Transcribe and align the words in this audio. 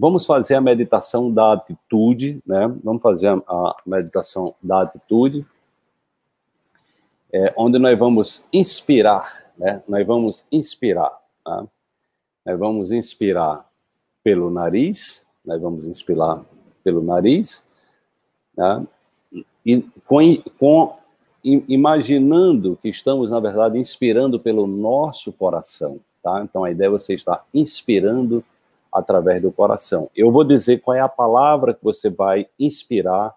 Vamos 0.00 0.24
fazer 0.24 0.54
a 0.54 0.62
meditação 0.62 1.30
da 1.30 1.52
atitude, 1.52 2.42
né? 2.46 2.74
Vamos 2.82 3.02
fazer 3.02 3.28
a, 3.28 3.76
meditação 3.84 4.54
da 4.62 4.80
atitude, 4.80 5.44
é, 7.30 7.52
onde 7.54 7.78
nós 7.78 7.98
vamos 7.98 8.46
inspirar, 8.50 9.52
né? 9.58 9.82
Nós 9.86 10.06
vamos 10.06 10.46
inspirar, 10.50 11.12
tá? 11.44 11.66
Nós 12.46 12.58
vamos 12.58 12.92
inspirar 12.92 13.70
pelo 14.24 14.48
nariz, 14.50 15.28
nós 15.44 15.60
vamos 15.60 15.86
inspirar 15.86 16.42
pelo 16.82 17.02
nariz, 17.02 17.68
tá? 18.56 18.82
e 19.66 19.82
com, 20.06 20.20
com 20.58 20.96
imaginando 21.44 22.78
que 22.80 22.88
estamos, 22.88 23.30
na 23.30 23.38
verdade, 23.38 23.78
inspirando 23.78 24.40
pelo 24.40 24.66
nosso 24.66 25.30
coração, 25.30 26.00
tá? 26.22 26.40
Então, 26.42 26.64
a 26.64 26.70
ideia 26.70 26.88
é 26.88 26.90
você 26.90 27.12
estar 27.12 27.44
inspirando 27.52 28.42
através 28.92 29.40
do 29.40 29.52
coração. 29.52 30.10
Eu 30.14 30.30
vou 30.30 30.44
dizer 30.44 30.80
qual 30.80 30.96
é 30.96 31.00
a 31.00 31.08
palavra 31.08 31.74
que 31.74 31.82
você 31.82 32.10
vai 32.10 32.48
inspirar 32.58 33.34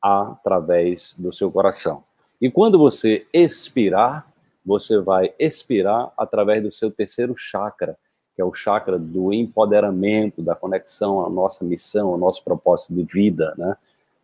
através 0.00 1.14
do 1.18 1.32
seu 1.32 1.50
coração. 1.50 2.04
E 2.40 2.50
quando 2.50 2.78
você 2.78 3.26
expirar, 3.32 4.26
você 4.64 4.98
vai 4.98 5.32
expirar 5.38 6.12
através 6.16 6.62
do 6.62 6.72
seu 6.72 6.90
terceiro 6.90 7.34
chakra, 7.36 7.96
que 8.34 8.42
é 8.42 8.44
o 8.44 8.52
chakra 8.52 8.98
do 8.98 9.32
empoderamento, 9.32 10.42
da 10.42 10.54
conexão 10.54 11.24
à 11.24 11.30
nossa 11.30 11.64
missão, 11.64 12.08
ao 12.08 12.18
nosso 12.18 12.42
propósito 12.42 12.94
de 12.94 13.02
vida, 13.04 13.54
né? 13.56 13.76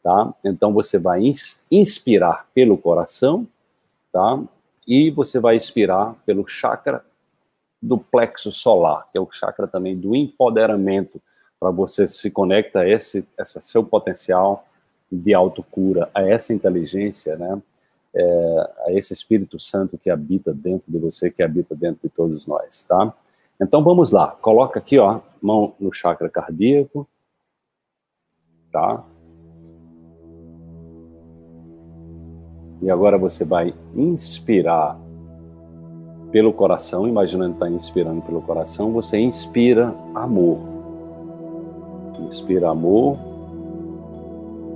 tá? 0.03 0.33
Então 0.45 0.73
você 0.73 0.99
vai 0.99 1.21
inspirar 1.71 2.47
pelo 2.55 2.77
coração, 2.77 3.47
tá? 4.13 4.43
E 4.87 5.11
você 5.11 5.39
vai 5.39 5.57
expirar 5.57 6.15
pelo 6.27 6.47
chakra 6.47 7.05
do 7.81 7.97
plexo 7.97 8.53
solar, 8.53 9.09
que 9.11 9.19
é 9.19 9.21
o 9.21 9.31
chakra 9.31 9.67
também 9.67 9.97
do 9.97 10.15
empoderamento, 10.15 11.21
para 11.59 11.71
você 11.71 12.07
se 12.07 12.31
conecta 12.31 12.81
a 12.81 12.89
esse, 12.89 13.25
esse 13.39 13.61
seu 13.61 13.85
potencial 13.85 14.67
de 15.11 15.35
autocura, 15.35 16.09
a 16.15 16.23
essa 16.23 16.53
inteligência, 16.53 17.37
né? 17.37 17.61
É, 18.13 18.73
a 18.87 18.93
esse 18.93 19.13
Espírito 19.13 19.59
Santo 19.61 19.97
que 19.97 20.11
habita 20.11 20.53
dentro 20.53 20.91
de 20.91 20.99
você, 20.99 21.31
que 21.31 21.43
habita 21.43 21.77
dentro 21.77 22.01
de 22.03 22.09
todos 22.09 22.47
nós, 22.47 22.83
tá? 22.83 23.13
Então 23.61 23.85
vamos 23.85 24.11
lá, 24.11 24.37
coloca 24.41 24.79
aqui, 24.79 24.99
ó, 24.99 25.21
mão 25.41 25.75
no 25.79 25.93
chakra 25.93 26.29
cardíaco, 26.29 27.07
tá? 28.73 29.05
E 32.83 32.91
agora 32.91 33.19
você 33.19 33.45
vai 33.45 33.75
inspirar 33.95 34.99
pelo 36.31 36.53
coração, 36.53 37.09
imaginando 37.09 37.55
que 37.55 37.65
está 37.65 37.71
inspirando 37.71 38.23
pelo 38.23 38.41
coração, 38.41 38.93
você 38.93 39.19
inspira 39.19 39.95
amor. 40.15 40.59
Inspira 42.21 42.71
amor 42.71 43.19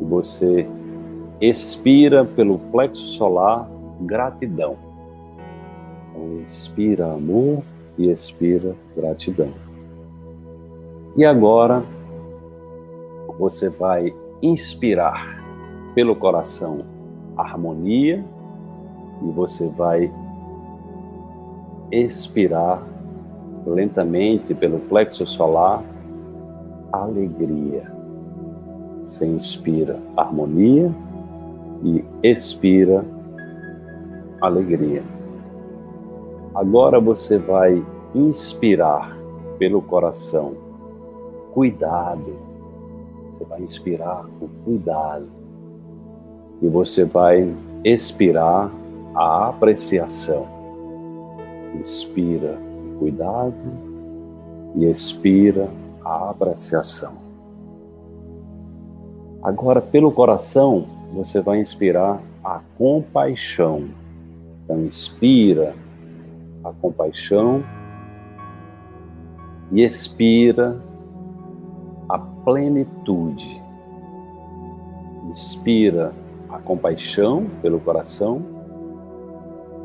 e 0.00 0.04
você 0.04 0.68
expira 1.40 2.24
pelo 2.24 2.58
plexo 2.58 3.06
solar 3.06 3.68
gratidão. 4.00 4.76
Então, 6.10 6.40
inspira 6.40 7.12
amor 7.12 7.62
e 7.96 8.10
expira 8.10 8.74
gratidão. 8.96 9.52
E 11.16 11.24
agora 11.24 11.84
você 13.38 13.68
vai 13.68 14.12
inspirar 14.42 15.42
pelo 15.94 16.16
coração 16.16 16.78
harmonia 17.36 18.24
e 19.22 19.30
você 19.30 19.68
vai 19.68 20.12
expirar 21.90 22.82
lentamente 23.66 24.54
pelo 24.54 24.78
plexo 24.80 25.26
solar 25.26 25.82
alegria. 26.92 27.90
Você 29.02 29.26
inspira 29.26 29.98
harmonia 30.16 30.90
e 31.82 32.04
expira 32.22 33.04
alegria. 34.40 35.02
Agora 36.54 37.00
você 37.00 37.38
vai 37.38 37.84
inspirar 38.14 39.16
pelo 39.58 39.82
coração 39.82 40.54
cuidado. 41.52 42.36
Você 43.30 43.44
vai 43.44 43.62
inspirar 43.62 44.24
com 44.38 44.48
cuidado 44.64 45.26
e 46.62 46.68
você 46.68 47.04
vai 47.04 47.52
expirar 47.84 48.70
a 49.14 49.48
apreciação. 49.48 50.53
Inspira 51.74 52.58
cuidado 52.98 53.54
e 54.76 54.86
expira 54.86 55.68
a 56.04 56.30
apreciação. 56.30 57.14
Agora, 59.42 59.82
pelo 59.82 60.10
coração, 60.10 60.86
você 61.12 61.40
vai 61.40 61.60
inspirar 61.60 62.20
a 62.42 62.60
compaixão. 62.78 63.88
Então, 64.64 64.80
inspira 64.84 65.74
a 66.64 66.72
compaixão 66.72 67.62
e 69.70 69.82
expira 69.82 70.80
a 72.08 72.18
plenitude. 72.18 73.62
Inspira 75.28 76.12
a 76.48 76.58
compaixão 76.58 77.46
pelo 77.60 77.78
coração 77.80 78.53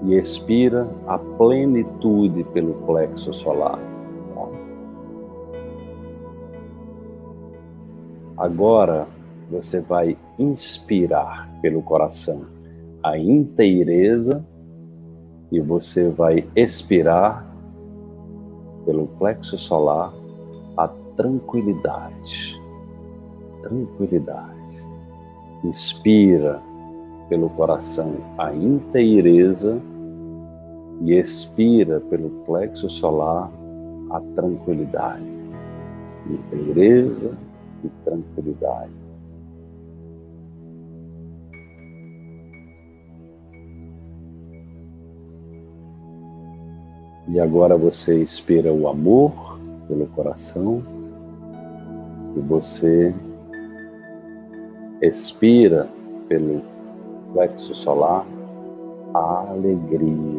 e 0.04 0.16
expira 0.16 0.88
a 1.08 1.18
plenitude 1.18 2.44
pelo 2.46 2.74
plexo 2.86 3.34
solar. 3.34 3.80
Agora 8.38 9.06
você 9.52 9.82
vai 9.82 10.16
inspirar 10.38 11.50
pelo 11.62 11.82
coração 11.82 12.46
a 13.04 13.18
inteireza 13.18 14.46
e 15.52 15.60
você 15.60 16.10
vai 16.10 16.48
expirar 16.56 17.46
pelo 18.86 19.08
plexo 19.08 19.58
solar 19.58 20.14
a 20.78 20.88
tranquilidade. 21.18 22.58
Tranquilidade 23.62 24.60
inspira 25.64 26.62
pelo 27.28 27.50
coração 27.50 28.16
a 28.38 28.54
inteireza 28.54 29.82
e 31.02 31.14
expira 31.14 32.00
pelo 32.02 32.30
plexo 32.46 32.90
solar 32.90 33.52
a 34.12 34.20
tranquilidade. 34.36 35.24
Inteireza 36.30 37.38
e 37.84 37.90
tranquilidade. 38.04 38.92
E 47.28 47.40
agora 47.40 47.78
você 47.78 48.22
expira 48.22 48.74
o 48.74 48.88
amor 48.88 49.60
pelo 49.88 50.08
coração 50.08 50.82
e 52.36 52.40
você 52.40 53.14
Expira 55.02 55.88
pelo 56.28 56.62
plexo 57.32 57.74
solar 57.74 58.26
a 59.14 59.48
alegria. 59.50 60.39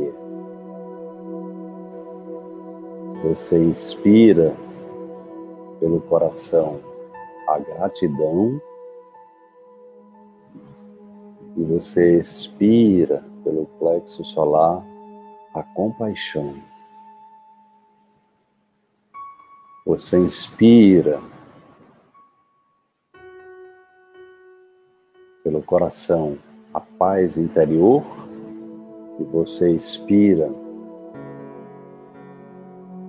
Você 3.22 3.58
inspira 3.58 4.56
pelo 5.78 6.00
coração 6.00 6.80
a 7.46 7.58
gratidão 7.58 8.58
e 11.54 11.62
você 11.64 12.18
expira 12.18 13.22
pelo 13.44 13.66
plexo 13.78 14.24
solar 14.24 14.82
a 15.54 15.62
compaixão. 15.62 16.54
Você 19.84 20.18
inspira 20.18 21.20
pelo 25.44 25.62
coração 25.62 26.38
a 26.72 26.80
paz 26.80 27.36
interior 27.36 28.02
e 29.18 29.24
você 29.24 29.72
expira 29.72 30.50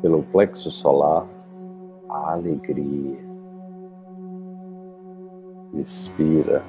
pelo 0.01 0.23
plexo 0.23 0.71
solar 0.71 1.27
a 2.09 2.33
alegria. 2.33 3.19
Expira 5.75 6.63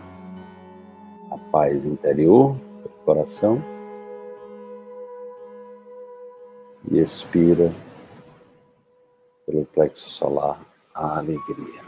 a 1.31 1.39
paz 1.51 1.85
interior 1.85 2.55
pelo 2.83 2.95
coração 3.05 3.63
e 6.91 6.99
expira 6.99 7.73
pelo 9.47 9.65
plexo 9.67 10.09
solar 10.09 10.61
a 10.95 11.19
alegria. 11.19 11.83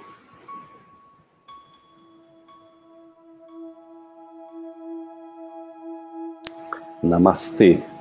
Namastê. 7.03 7.94